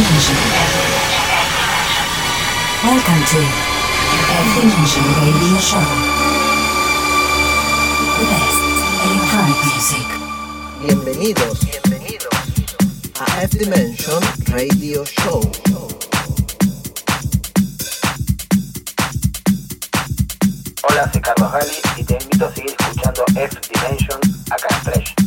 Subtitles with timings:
[0.00, 0.36] Dimension.
[2.82, 3.40] Welcome to
[4.32, 5.84] F Dimension Radio Show.
[8.16, 8.62] The best
[9.04, 10.08] electronic music.
[10.80, 12.34] Bienvenidos, bienvenidos
[13.20, 15.42] a F Dimension Radio Show.
[20.82, 24.20] Hola, soy Carlos Gali y te invito a seguir escuchando F Dimension
[24.50, 25.19] acá en Fresh.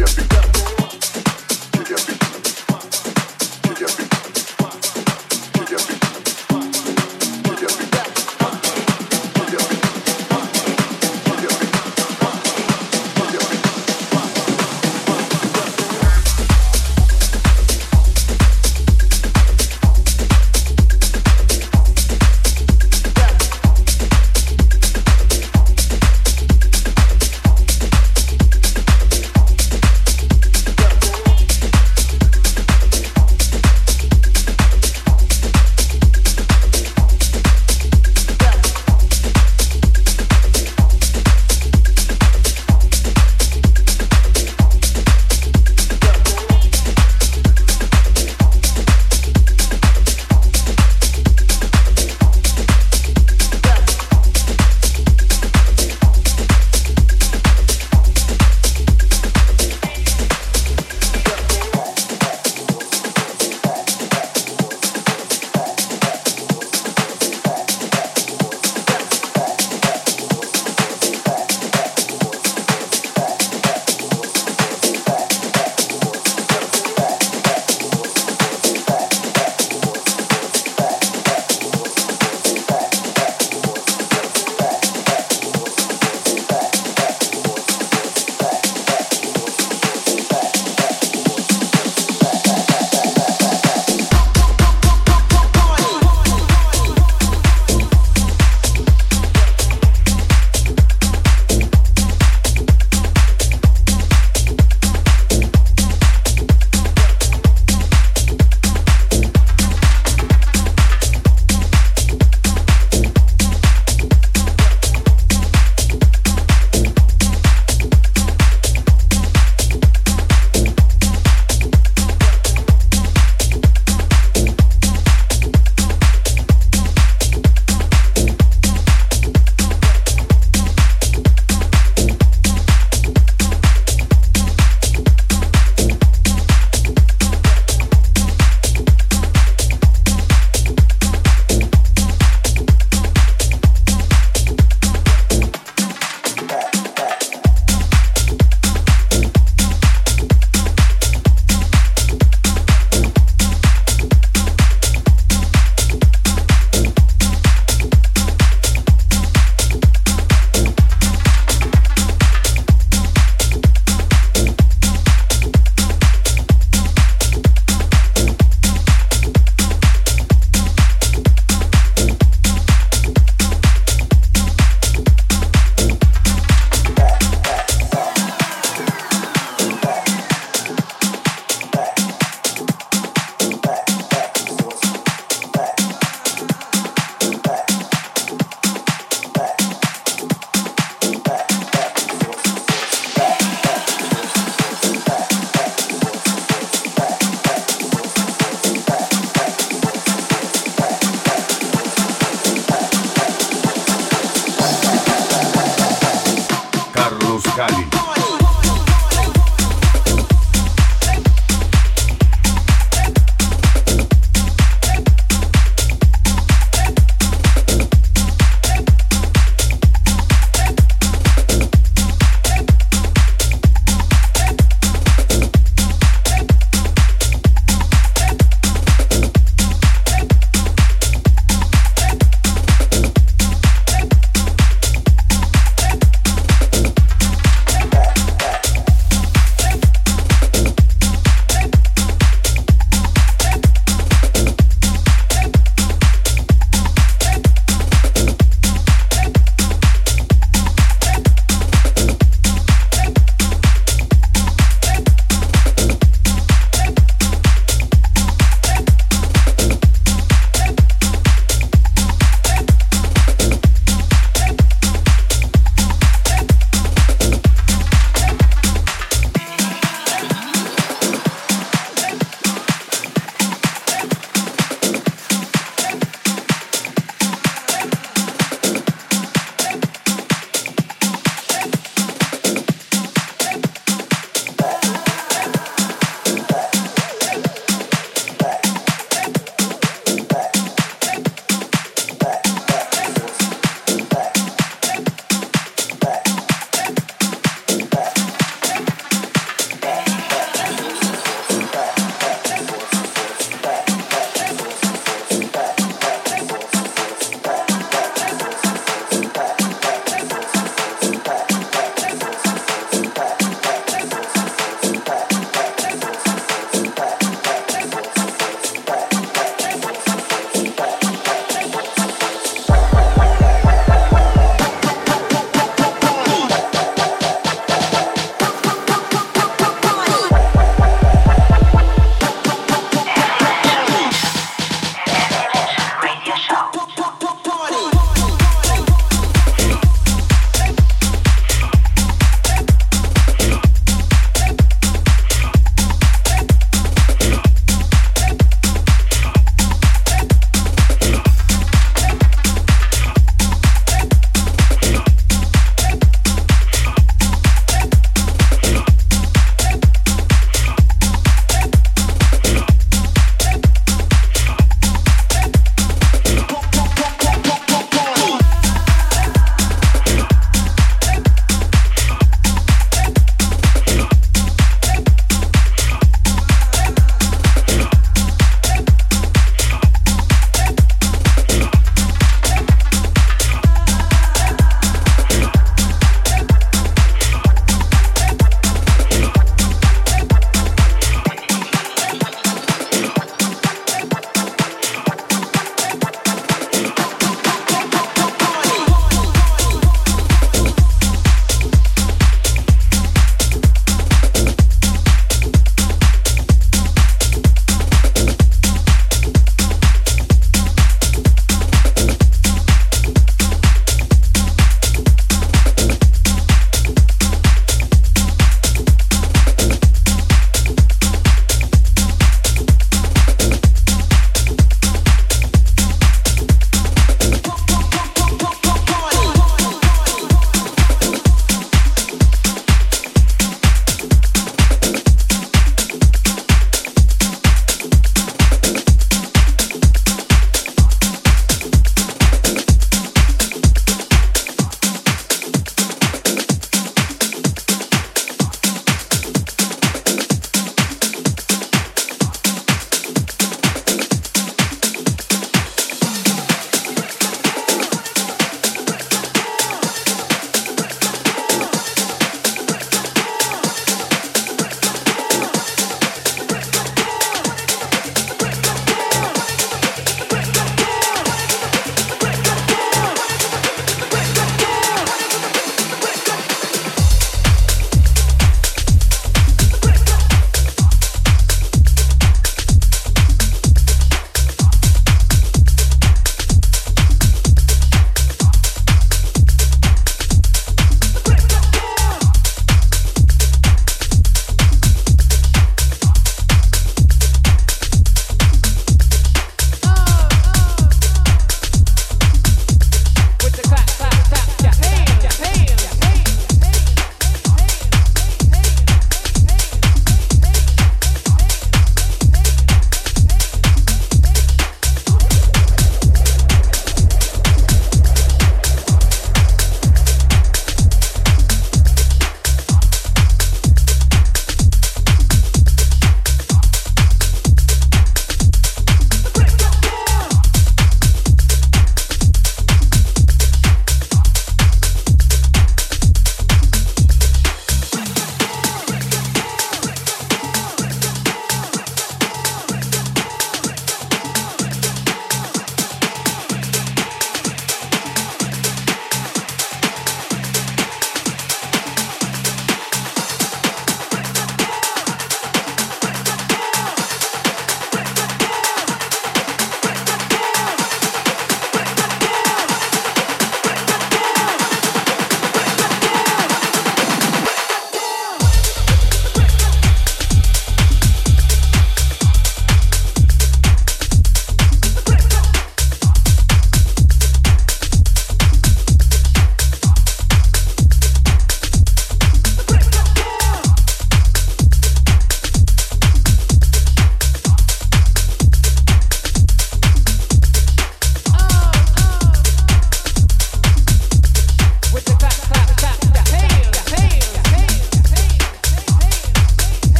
[0.00, 0.37] again because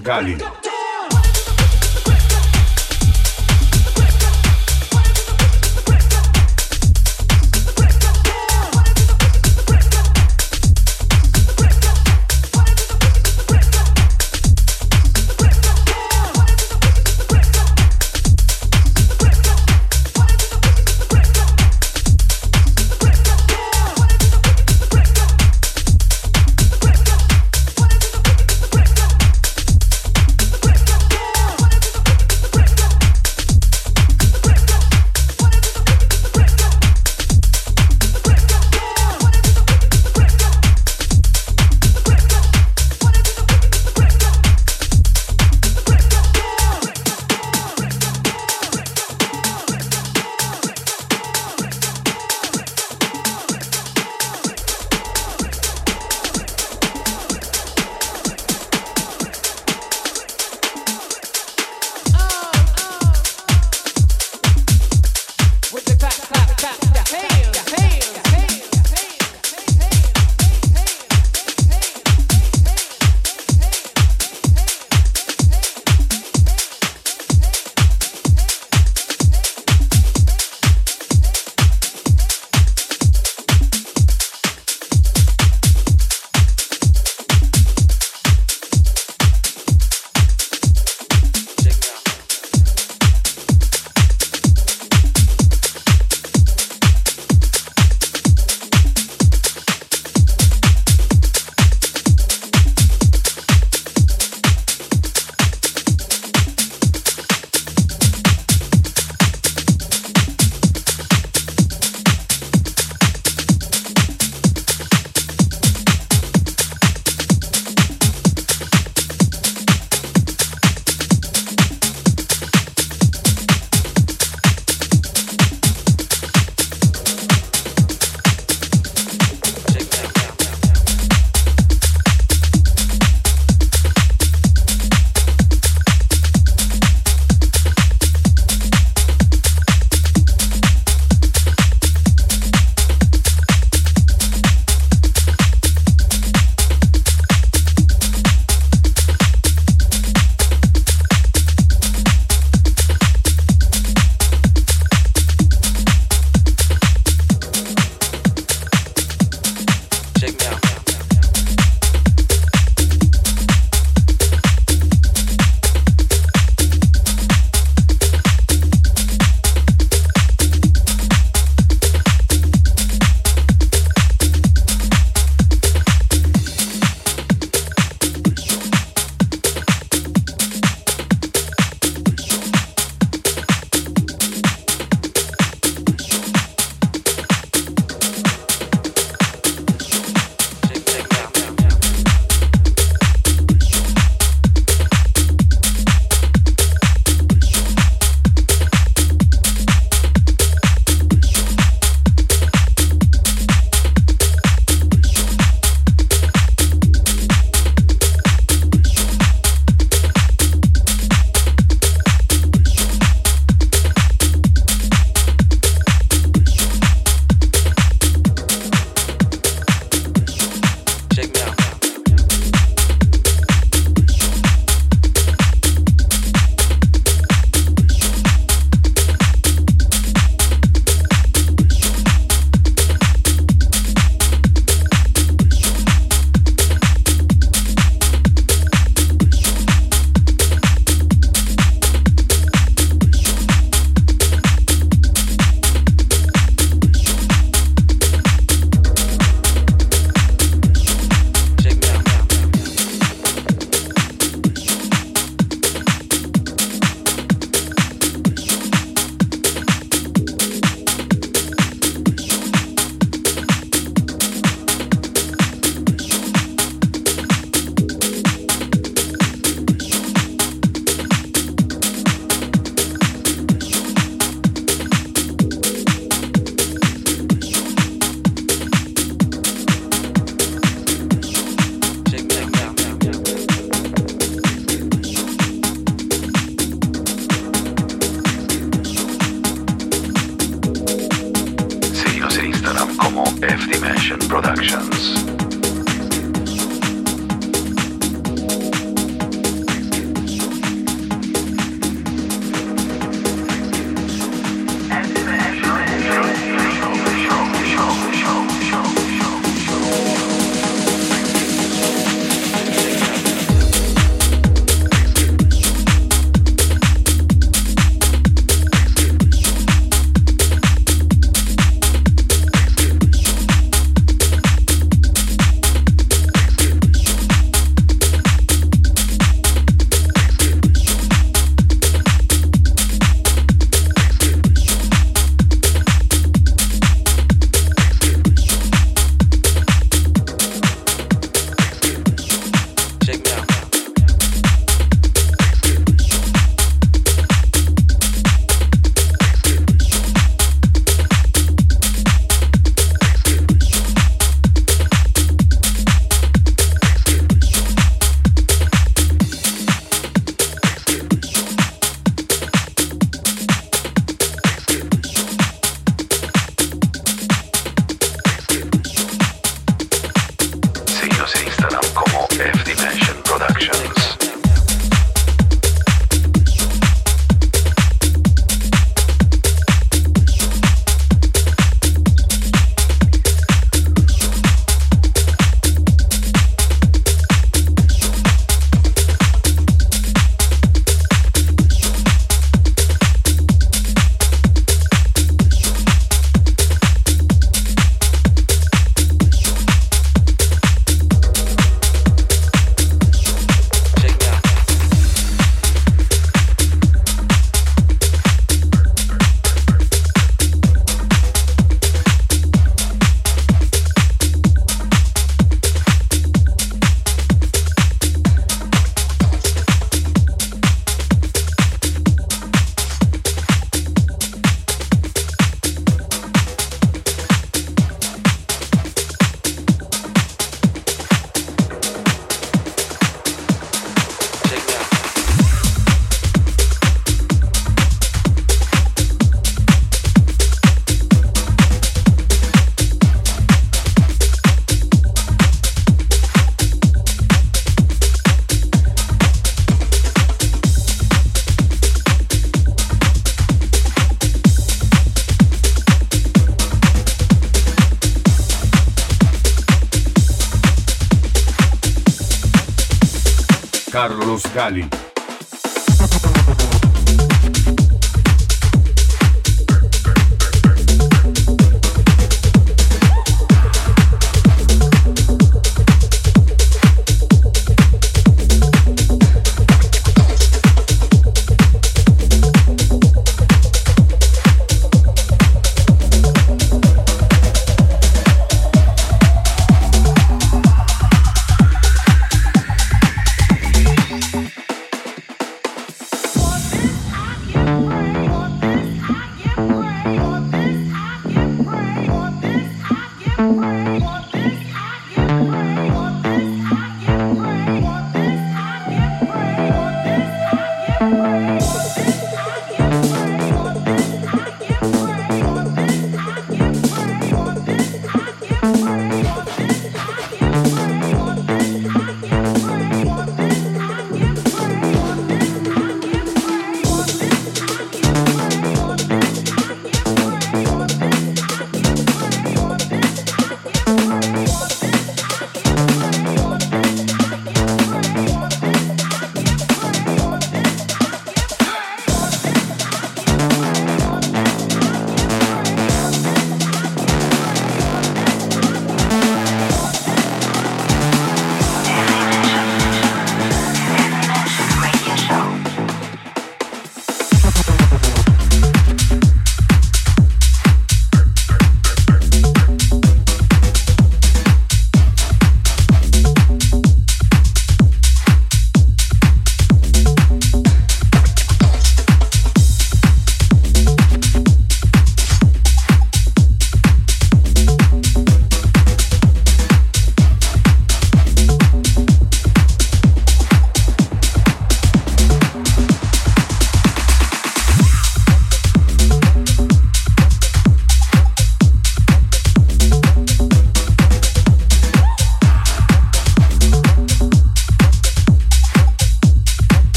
[0.00, 0.51] Carlos.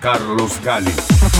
[0.00, 1.39] Carlos Gali.